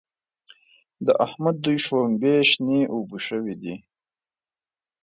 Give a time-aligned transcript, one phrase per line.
[1.05, 3.75] د احمد دوی شلومبې شنې اوبه شوې دي.